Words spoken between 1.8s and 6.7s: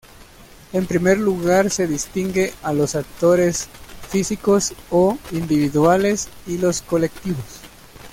distingue a los actores físicos o individuales y